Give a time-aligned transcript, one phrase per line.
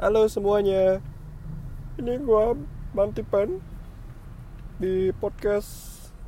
[0.00, 0.96] Halo semuanya.
[2.00, 2.56] Ini gua
[2.96, 3.60] Mantipan
[4.80, 5.68] Di podcast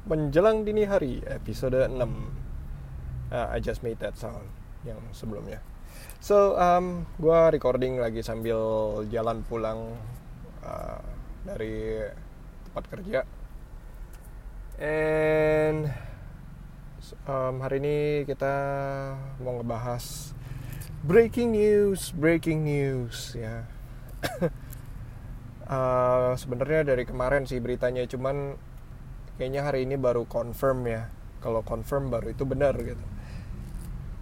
[0.04, 4.44] Menjelang Dini Hari Episode 6 uh, I just made that sound
[4.84, 5.64] Yang sebelumnya.
[6.20, 8.60] So, um, gua recording lagi sambil
[9.08, 9.96] jalan pulang
[10.60, 11.00] uh,
[11.48, 12.12] Dari
[12.68, 13.20] tempat kerja.
[14.84, 15.88] And
[17.24, 18.52] um, Hari ini kita
[19.40, 20.36] mau ngebahas
[21.02, 23.66] breaking news, breaking news ya.
[25.66, 28.54] uh, Sebenarnya dari kemarin sih beritanya, cuman
[29.34, 31.10] kayaknya hari ini baru confirm ya.
[31.42, 33.02] Kalau confirm baru itu benar gitu.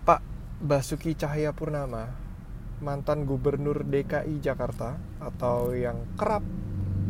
[0.08, 0.24] Pak
[0.64, 2.08] Basuki Cahaya Purnama,
[2.80, 6.40] mantan gubernur DKI Jakarta atau yang kerap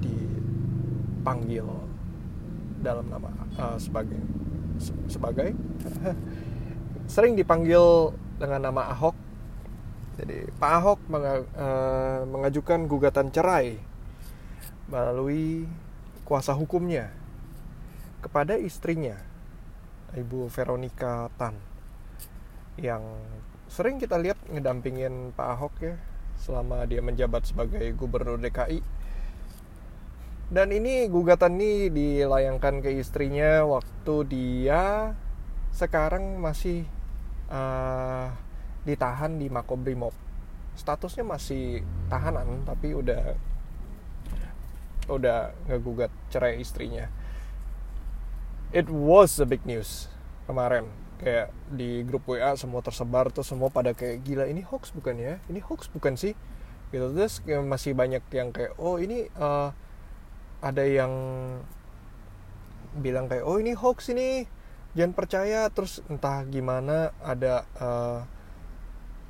[0.02, 1.70] dipanggil
[2.82, 4.18] dalam nama uh, sebagai
[4.80, 5.52] se sebagai
[7.12, 9.29] sering dipanggil dengan nama Ahok
[10.20, 13.80] jadi Pak Ahok uh, mengajukan gugatan cerai
[14.92, 15.64] melalui
[16.28, 17.08] kuasa hukumnya
[18.20, 19.16] kepada istrinya
[20.12, 21.56] Ibu Veronica Tan
[22.76, 23.00] yang
[23.72, 25.96] sering kita lihat ngedampingin Pak Ahok ya
[26.36, 28.80] selama dia menjabat sebagai gubernur DKI.
[30.50, 35.14] Dan ini gugatan ini dilayangkan ke istrinya waktu dia
[35.70, 36.82] sekarang masih
[37.46, 38.34] uh,
[38.84, 40.14] ditahan di Makobrimob.
[40.76, 43.36] Statusnya masih tahanan tapi udah
[45.10, 47.10] udah ngegugat cerai istrinya.
[48.70, 50.06] It was a big news
[50.46, 50.86] kemarin.
[51.20, 55.34] Kayak di grup WA semua tersebar tuh semua pada kayak gila ini hoax bukan ya?
[55.50, 56.32] Ini hoax bukan sih?
[56.90, 59.74] Gitu terus masih banyak yang kayak oh ini uh,
[60.64, 61.12] ada yang
[62.98, 64.48] bilang kayak oh ini hoax ini
[64.98, 68.26] jangan percaya terus entah gimana ada uh,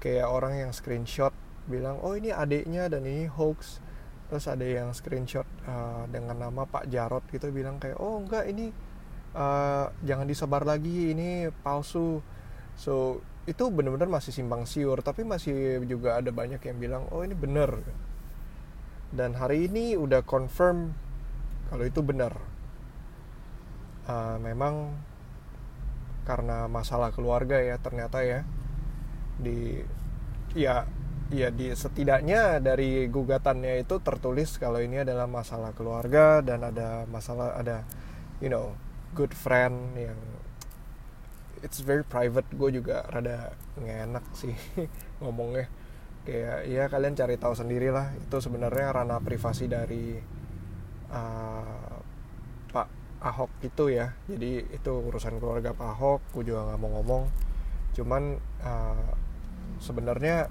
[0.01, 1.33] kayak orang yang screenshot
[1.69, 3.79] bilang oh ini adiknya dan ini hoax.
[4.33, 8.73] Terus ada yang screenshot uh, dengan nama Pak Jarot gitu bilang kayak oh enggak ini
[9.37, 12.25] uh, jangan disebar lagi ini palsu.
[12.75, 17.33] So itu benar-benar masih simpang siur tapi masih juga ada banyak yang bilang oh ini
[17.33, 17.83] benar
[19.11, 20.95] dan hari ini udah confirm
[21.73, 22.37] kalau itu benar
[24.07, 24.95] uh, memang
[26.29, 28.47] karena masalah keluarga ya ternyata ya
[29.41, 29.81] di
[30.55, 30.85] ya
[31.31, 37.55] ya di setidaknya dari gugatannya itu tertulis kalau ini adalah masalah keluarga dan ada masalah
[37.55, 37.87] ada
[38.43, 38.75] you know
[39.15, 40.19] good friend yang
[41.63, 42.47] it's very private.
[42.57, 44.53] Gue juga rada ngenak sih
[45.23, 45.69] ngomongnya.
[46.21, 50.21] Kayak ya kalian cari tahu sendiri lah itu sebenarnya ranah privasi dari
[51.09, 51.97] uh,
[52.73, 52.89] Pak
[53.25, 54.13] Ahok itu ya.
[54.29, 57.23] Jadi itu urusan keluarga Pak Ahok gue juga nggak mau ngomong.
[57.97, 58.23] Cuman
[58.65, 59.11] uh,
[59.81, 60.47] sebenarnya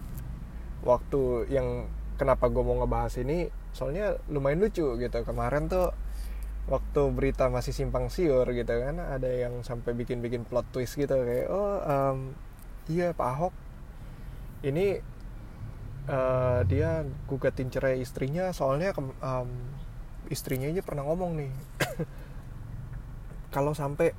[0.83, 1.87] waktu yang
[2.19, 5.17] kenapa gue mau ngebahas ini soalnya lumayan lucu gitu.
[5.23, 5.93] Kemarin tuh
[6.69, 11.49] waktu berita masih simpang siur gitu kan ada yang sampai bikin-bikin plot twist gitu kayak
[11.49, 12.37] oh um,
[12.85, 13.53] iya Pak Ahok
[14.61, 15.01] ini
[16.05, 19.49] uh, dia gugatin cerai istrinya soalnya um,
[20.29, 21.51] istrinya aja pernah ngomong nih
[23.55, 24.13] kalau sampai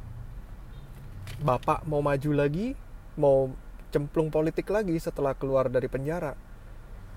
[1.38, 2.74] bapak mau maju lagi
[3.14, 3.46] mau
[3.90, 6.34] cemplung politik lagi setelah keluar dari penjara.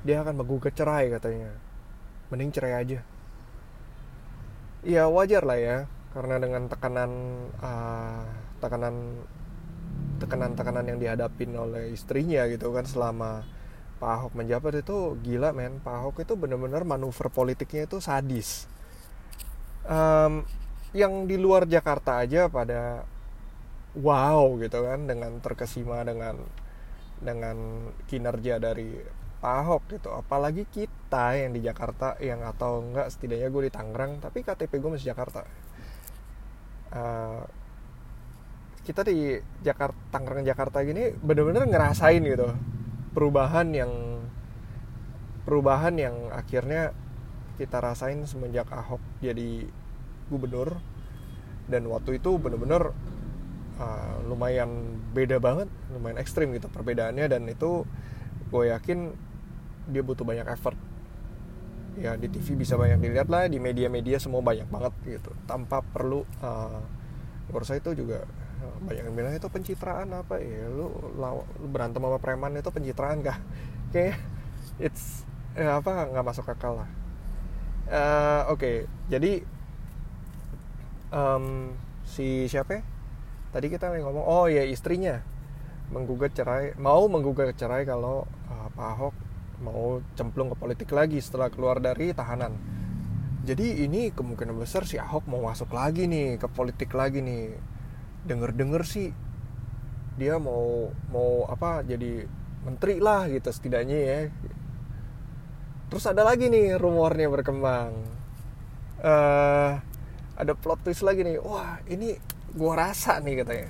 [0.03, 1.53] Dia akan menggugat cerai katanya.
[2.34, 3.00] Mending cerai aja.
[4.84, 5.78] Ya wajar lah ya
[6.11, 7.11] karena dengan tekanan
[7.57, 8.28] uh,
[8.61, 8.95] tekanan
[10.22, 13.44] tekanan-tekanan yang dihadapin oleh istrinya gitu kan selama
[13.97, 15.79] Pak Ahok menjabat itu gila men.
[15.79, 18.67] Pak Ahok itu benar-benar manuver politiknya itu sadis.
[19.88, 20.44] Um,
[20.95, 23.03] yang di luar Jakarta aja pada
[23.97, 26.40] wow gitu kan dengan terkesima dengan
[27.23, 29.00] dengan kinerja dari
[29.39, 30.09] Pak Ahok gitu.
[30.11, 34.91] Apalagi kita yang di Jakarta yang atau enggak setidaknya gue di Tangerang tapi KTP gue
[34.94, 35.41] masih Jakarta.
[36.94, 37.41] Uh,
[38.84, 42.51] kita di Jakarta Tangerang Jakarta gini bener-bener ngerasain gitu
[43.16, 43.91] perubahan yang
[45.47, 46.91] perubahan yang akhirnya
[47.55, 49.70] kita rasain semenjak Ahok jadi
[50.28, 50.81] gubernur.
[51.64, 52.91] Dan waktu itu bener-bener
[53.79, 57.87] uh, lumayan beda banget lumayan ekstrim gitu perbedaannya dan itu
[58.53, 59.14] gue yakin
[59.90, 60.78] dia butuh banyak effort.
[61.93, 66.25] Ya di TV bisa banyak dilihat lah di media-media semua banyak banget gitu tanpa perlu
[66.41, 66.81] uh,
[67.53, 68.25] itu juga
[68.66, 73.22] uh, banyak yang bilang itu pencitraan apa ya lu, lu berantem sama preman itu pencitraan
[73.22, 73.37] kah?
[73.93, 74.17] Kayak
[74.81, 75.22] it's
[75.53, 76.90] ya apa nggak masuk akal lah.
[77.84, 78.75] Uh, oke okay,
[79.11, 79.46] jadi
[81.14, 81.78] um,
[82.08, 82.92] si siapa ya?
[83.53, 85.22] Tadi kita ngomong oh ya istrinya
[85.94, 89.16] menggugat cerai mau menggugat cerai kalau uh, Pak Ahok
[89.64, 92.52] mau cemplung ke politik lagi setelah keluar dari tahanan.
[93.44, 97.55] Jadi ini kemungkinan besar si Ahok mau masuk lagi nih ke politik lagi nih.
[98.28, 99.11] Denger-denger sih
[100.16, 102.28] dia mau mau apa jadi
[102.64, 104.20] menteri lah gitu setidaknya ya.
[105.91, 107.91] Terus ada lagi nih rumornya berkembang.
[109.03, 109.76] Uh,
[110.40, 111.38] ada plot twist lagi nih.
[111.44, 112.16] Wah ini
[112.53, 113.70] gua rasa nih katanya.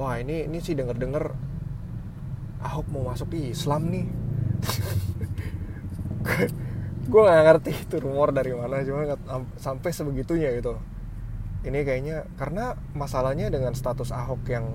[0.00, 1.24] Wah ini ini sih denger denger
[2.62, 4.06] Ahok mau masuk Islam nih.
[7.10, 9.18] Gue nggak ngerti itu rumor dari mana cuma
[9.58, 10.78] sampai sebegitunya gitu.
[11.66, 14.66] Ini kayaknya karena masalahnya dengan status Ahok yang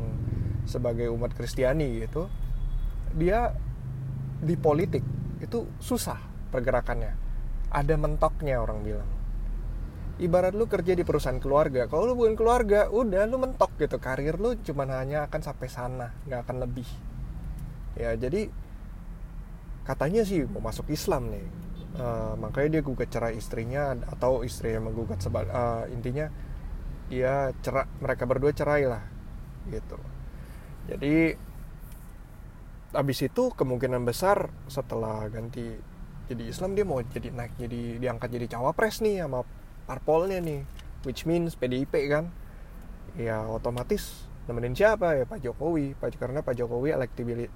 [0.68, 2.28] sebagai umat Kristiani gitu
[3.16, 3.56] dia
[4.44, 5.02] di politik
[5.40, 6.20] itu susah
[6.52, 7.16] pergerakannya.
[7.72, 9.17] Ada mentoknya orang bilang
[10.18, 14.02] ibarat lu kerja di perusahaan keluarga kalau lu bukan keluarga udah lu mentok gitu.
[14.02, 16.90] Karir lu cuma hanya akan sampai sana nggak akan lebih.
[17.98, 18.50] Ya jadi
[19.86, 21.48] katanya sih mau masuk Islam nih.
[21.98, 26.30] Uh, makanya dia gugat cerai istrinya atau istrinya menggugat sebab uh, intinya
[27.10, 29.02] dia cerai mereka berdua cerai lah
[29.70, 29.98] gitu.
[30.88, 31.34] Jadi
[32.96, 35.76] abis itu kemungkinan besar setelah ganti
[36.28, 39.44] jadi Islam dia mau jadi naik jadi diangkat jadi cawapres nih sama
[39.88, 40.68] parpolnya nih
[41.08, 42.28] which means PDIP kan.
[43.16, 45.16] Ya otomatis nemenin siapa?
[45.16, 45.96] Ya Pak Jokowi.
[45.96, 46.92] Pak karena Pak Jokowi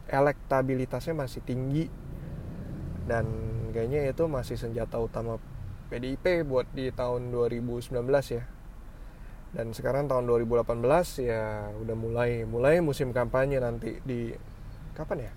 [0.08, 1.92] elektabilitasnya masih tinggi.
[3.06, 3.28] Dan
[3.76, 5.36] kayaknya itu masih senjata utama
[5.92, 7.92] PDIP buat di tahun 2019
[8.32, 8.48] ya.
[9.52, 14.32] Dan sekarang tahun 2018 ya udah mulai mulai musim kampanye nanti di
[14.96, 15.32] kapan ya?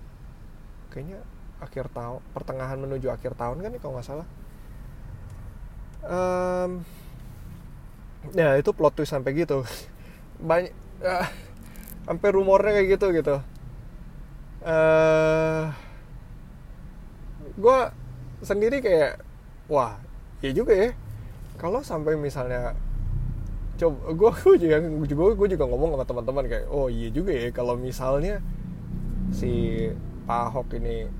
[0.94, 1.18] Kayaknya
[1.58, 4.28] akhir tahun pertengahan menuju akhir tahun kan kalau nggak salah
[6.08, 6.70] um,
[8.32, 9.64] ya itu plot twist sampai gitu.
[10.40, 10.72] Banyak
[11.04, 11.28] uh,
[12.08, 13.36] sampai rumornya kayak gitu gitu.
[14.64, 15.62] Uh, eh,
[17.60, 17.78] gue
[18.40, 19.20] sendiri kayak
[19.68, 20.00] wah
[20.40, 20.90] ya juga ya.
[21.60, 22.74] Kalau sampai misalnya
[23.74, 27.50] coba gue gue juga gue gue juga ngomong sama teman-teman kayak oh iya juga ya
[27.50, 28.38] kalau misalnya
[29.34, 29.86] si
[30.24, 31.10] Pak Ahok ini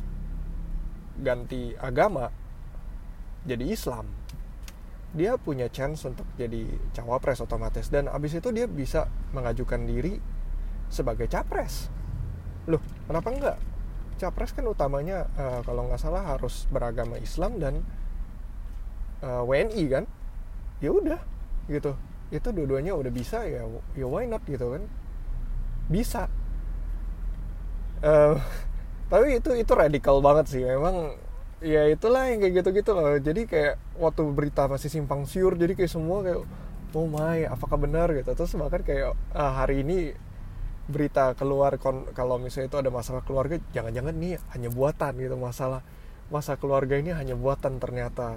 [1.18, 2.30] ganti agama
[3.44, 4.06] jadi Islam
[5.14, 7.86] dia punya chance untuk jadi cawapres otomatis.
[7.86, 10.18] Dan abis itu dia bisa mengajukan diri
[10.90, 11.88] sebagai capres.
[12.66, 13.56] Loh kenapa enggak?
[14.18, 17.74] Capres kan utamanya uh, kalau nggak salah harus beragama Islam dan
[19.22, 20.04] uh, eh, WNI kan?
[20.82, 21.20] Ya udah
[21.70, 21.94] gitu.
[22.34, 23.62] Itu dua-duanya udah bisa ya
[23.94, 24.82] ya why not gitu kan?
[25.86, 26.26] Bisa.
[28.02, 28.34] Uh,
[29.10, 30.62] tapi itu itu radikal banget sih.
[30.66, 31.14] Memang
[31.64, 33.16] ya itulah yang kayak gitu-gitu loh.
[33.16, 36.44] Jadi kayak waktu berita masih simpang siur jadi kayak semua kayak
[36.94, 38.12] oh my apakah benar?
[38.12, 38.36] gitu.
[38.36, 40.12] Terus bahkan kayak ah, hari ini
[40.84, 41.80] berita keluar
[42.12, 45.80] kalau misalnya itu ada masalah keluarga jangan-jangan nih hanya buatan gitu masalah
[46.28, 48.36] masa keluarga ini hanya buatan ternyata.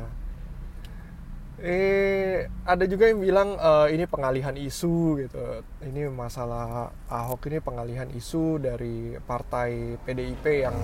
[1.57, 5.65] Eh ada juga yang bilang uh, ini pengalihan isu gitu.
[5.83, 10.77] Ini masalah Ahok ini pengalihan isu dari partai PDIP yang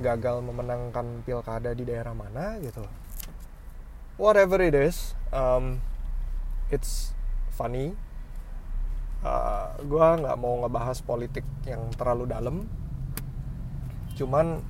[0.00, 2.86] gagal memenangkan pilkada di daerah mana gitu.
[4.16, 5.82] Whatever it is um,
[6.72, 7.12] it's
[7.52, 7.92] funny.
[9.22, 12.56] Uh, gue nggak mau ngebahas politik yang terlalu dalam.
[14.16, 14.64] Cuman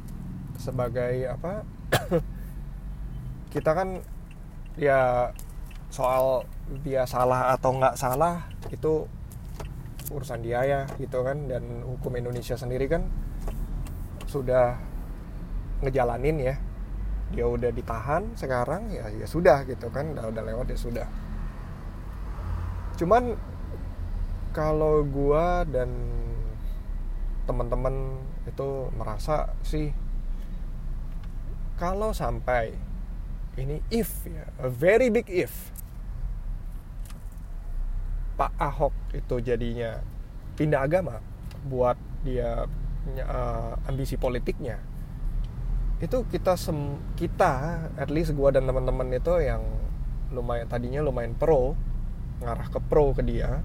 [0.59, 1.67] sebagai apa
[3.55, 4.03] kita kan
[4.77, 5.33] ya
[5.93, 6.49] soal
[6.85, 9.05] dia salah atau nggak salah itu
[10.13, 11.49] urusan dia ya gitu kan.
[11.49, 13.09] Dan hukum Indonesia sendiri kan
[14.29, 14.92] sudah
[15.83, 16.55] ngejalanin ya.
[17.33, 21.07] Dia udah ditahan sekarang ya ya sudah gitu kan udah udah lewat ya sudah.
[22.97, 23.35] Cuman
[24.53, 25.89] kalau gua dan
[27.49, 29.91] teman-teman itu merasa sih
[31.81, 32.71] kalau sampai
[33.59, 35.73] ini if ya a very big if
[38.39, 40.01] Pak Ahok itu jadinya
[40.57, 41.21] pindah agama
[41.67, 42.65] buat dia
[43.27, 44.79] uh, ambisi politiknya
[46.03, 49.63] itu kita sem kita at least gue dan teman-teman itu yang
[50.35, 51.79] lumayan tadinya lumayan pro
[52.43, 53.63] ngarah ke pro ke dia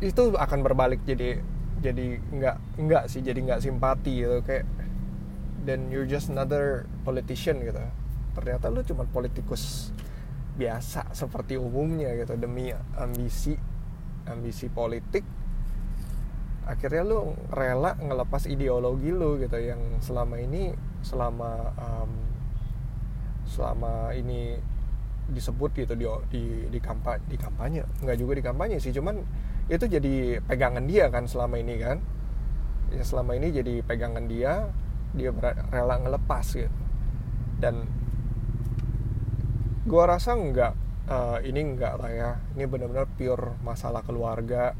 [0.00, 1.44] itu akan berbalik jadi
[1.84, 4.64] jadi nggak nggak sih jadi nggak simpati gitu kayak
[5.64, 7.80] dan you're just another politician gitu.
[8.32, 9.92] Ternyata lu cuma politikus
[10.56, 13.56] biasa seperti umumnya gitu demi ambisi
[14.28, 15.24] ambisi politik
[16.70, 20.70] akhirnya lu rela ngelepas ideologi lu gitu yang selama ini
[21.02, 22.10] selama um,
[23.50, 24.54] selama ini
[25.30, 27.82] disebut gitu di di di kampanye di kampanye.
[28.06, 29.18] Nggak juga di kampanye sih cuman
[29.66, 31.98] itu jadi pegangan dia kan selama ini kan.
[32.94, 34.70] Ya selama ini jadi pegangan dia
[35.14, 35.34] dia
[35.74, 36.70] rela ngelepas gitu.
[37.58, 37.90] Dan
[39.90, 40.72] gua rasa nggak
[41.10, 42.30] uh, ini nggak lah ya.
[42.54, 44.74] Ini benar-benar pure masalah keluarga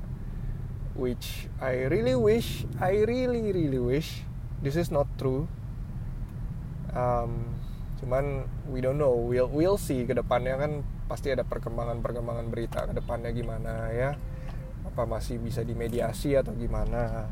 [0.94, 4.26] which I really wish I really really wish
[4.64, 5.46] this is not true.
[6.90, 7.58] Um,
[8.02, 9.14] cuman we don't know.
[9.14, 10.72] We'll we'll see ke depannya kan
[11.06, 14.10] pasti ada perkembangan-perkembangan berita ke depannya gimana ya.
[14.86, 17.30] Apa masih bisa dimediasi atau gimana.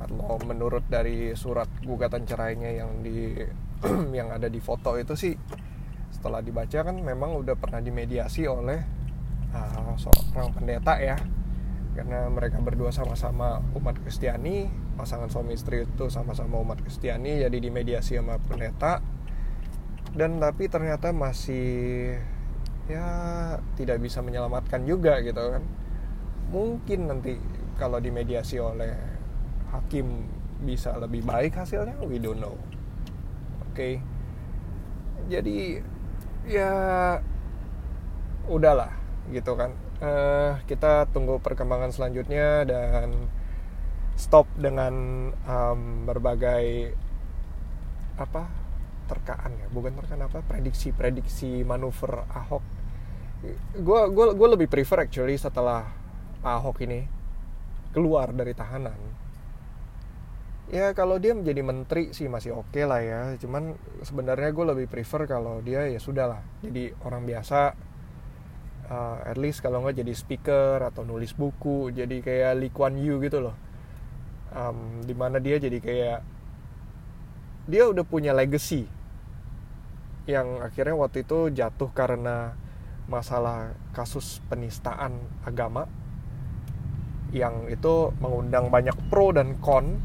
[0.00, 3.36] Kalau menurut dari surat gugatan cerainya yang di
[4.18, 5.36] yang ada di foto itu sih
[6.10, 8.80] setelah dibaca kan memang udah pernah dimediasi oleh
[9.56, 11.16] uh, seorang pendeta ya
[11.90, 18.16] karena mereka berdua sama-sama umat Kristiani pasangan suami istri itu sama-sama umat Kristiani jadi dimediasi
[18.20, 19.02] sama pendeta.
[20.10, 22.18] Dan tapi ternyata masih
[22.90, 23.06] ya
[23.78, 25.62] tidak bisa menyelamatkan juga gitu kan.
[26.50, 27.38] Mungkin nanti
[27.78, 28.94] kalau dimediasi oleh
[29.70, 30.26] hakim
[30.60, 32.54] bisa lebih baik hasilnya we don't know.
[33.70, 33.74] Oke.
[33.74, 33.94] Okay.
[35.30, 35.78] jadi
[36.48, 36.72] ya
[38.50, 38.90] udahlah
[39.30, 39.70] gitu kan
[40.00, 43.14] uh, kita tunggu perkembangan selanjutnya dan
[44.16, 44.94] stop dengan
[45.32, 46.92] um, berbagai
[48.20, 48.48] apa
[49.08, 49.66] terkaan ya?
[49.72, 50.44] Bukan terkaan apa?
[50.44, 52.64] Prediksi-prediksi manuver Ahok.
[53.80, 55.88] Gue gue gue lebih prefer actually setelah
[56.44, 57.08] Ahok ini
[57.96, 59.00] keluar dari tahanan.
[60.70, 63.20] Ya kalau dia menjadi menteri sih masih oke okay lah ya.
[63.40, 67.89] Cuman sebenarnya gue lebih prefer kalau dia ya sudah lah jadi orang biasa
[68.90, 73.22] uh, at least kalau nggak jadi speaker atau nulis buku jadi kayak Lee Kuan Yew
[73.22, 73.56] gitu loh.
[74.50, 76.20] Um, di mana dia jadi kayak
[77.70, 78.90] dia udah punya legacy
[80.26, 82.58] yang akhirnya waktu itu jatuh karena
[83.06, 85.86] masalah kasus penistaan agama
[87.30, 90.02] yang itu mengundang banyak pro dan con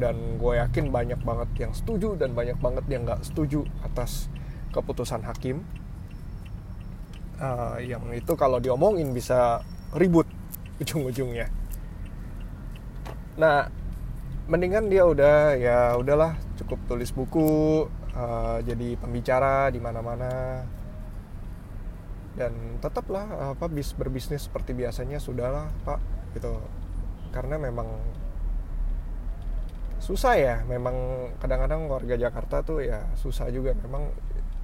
[0.00, 4.32] dan gue yakin banyak banget yang setuju dan banyak banget yang nggak setuju atas
[4.72, 5.62] keputusan hakim
[7.40, 9.62] uh, yang itu kalau diomongin bisa
[9.94, 10.26] ribut
[10.82, 11.50] ujung-ujungnya.
[13.38, 13.70] Nah
[14.44, 20.62] mendingan dia udah ya udahlah cukup tulis buku uh, jadi pembicara di mana-mana.
[22.34, 26.02] Dan tetaplah apa bis berbisnis seperti biasanya sudahlah pak
[26.34, 26.58] gitu.
[27.30, 27.86] Karena memang
[30.02, 33.78] susah ya memang kadang-kadang warga Jakarta tuh ya susah juga.
[33.78, 34.10] Memang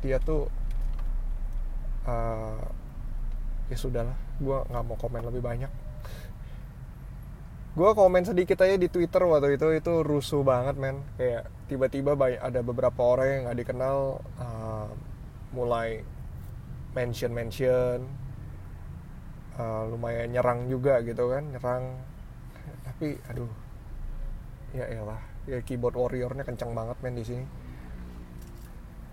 [0.03, 0.51] dia tuh
[2.11, 2.59] uh,
[3.71, 5.71] ya sudahlah gue nggak mau komen lebih banyak.
[7.71, 11.07] Gue komen sedikit aja di Twitter waktu itu itu rusuh banget men.
[11.15, 13.97] Kayak tiba-tiba ada beberapa orang yang nggak dikenal
[14.43, 14.91] uh,
[15.55, 16.03] mulai
[16.91, 18.11] mention mention
[19.55, 21.95] uh, lumayan nyerang juga gitu kan nyerang.
[22.83, 23.51] Tapi aduh
[24.75, 27.47] ya elah ya keyboard warriornya kencang banget men di sini.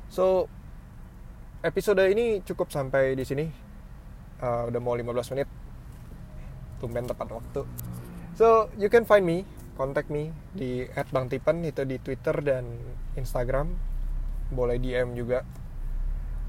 [0.10, 0.50] So
[1.66, 3.46] episode ini cukup sampai di sini.
[4.38, 5.50] Uh, udah mau 15 menit.
[6.78, 7.62] Tumben tepat waktu.
[8.38, 12.66] So you can find me contact me di @bangtipen itu di Twitter dan
[13.18, 13.74] Instagram.
[14.54, 15.42] Boleh DM juga.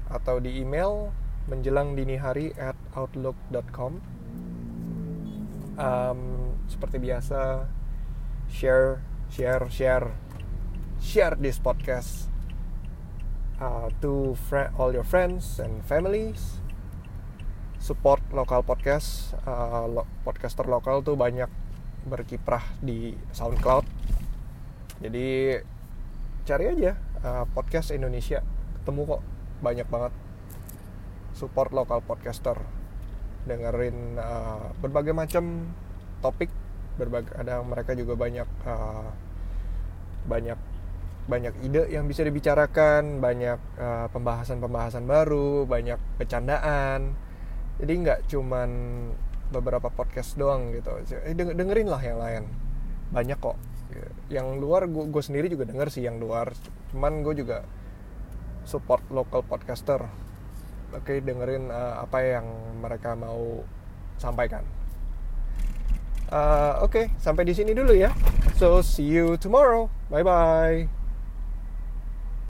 [0.09, 1.09] Atau di email
[1.49, 3.97] menjelang dini hari at outlook.com
[5.81, 6.21] um,
[6.69, 7.65] seperti biasa
[8.53, 9.01] share
[9.33, 10.07] share share.
[10.99, 12.27] Share this podcast
[13.59, 14.33] uh, to
[14.79, 16.63] all your friends and families.
[17.79, 21.47] Support lokal podcast uh, lo podcaster lokal tuh banyak
[22.07, 23.87] berkiprah di SoundCloud.
[24.99, 25.59] Jadi
[26.43, 26.91] cari aja
[27.23, 28.43] uh, podcast Indonesia.
[28.81, 29.21] Ketemu kok
[29.63, 30.13] banyak banget.
[31.35, 32.59] Support lokal podcaster.
[33.47, 35.71] Dengerin uh, berbagai macam
[36.19, 36.51] topik
[36.99, 39.07] berbagai ada mereka juga banyak uh,
[40.27, 40.59] banyak
[41.29, 47.13] banyak ide yang bisa dibicarakan banyak uh, pembahasan-pembahasan baru banyak bercandaan.
[47.77, 48.69] Jadi nggak cuman
[49.53, 50.89] beberapa podcast doang gitu.
[51.25, 52.43] Eh, dengerin lah yang lain.
[53.13, 53.57] Banyak kok.
[54.29, 56.53] Yang luar gue sendiri juga denger sih yang luar.
[56.91, 57.61] Cuman gue juga
[58.65, 60.01] support local podcaster.
[60.93, 62.45] Oke dengerin uh, apa yang
[62.81, 63.61] mereka mau
[64.17, 64.65] sampaikan.
[66.29, 68.13] Uh, oke okay, sampai di sini dulu ya.
[68.57, 69.89] So see you tomorrow.
[70.09, 70.98] Bye bye